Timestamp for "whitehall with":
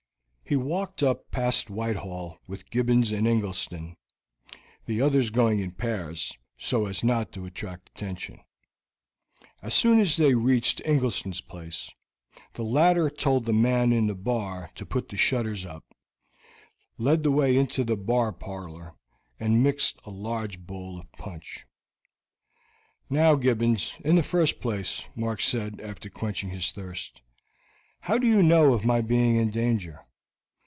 1.69-2.69